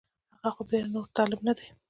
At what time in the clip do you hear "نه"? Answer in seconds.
1.47-1.53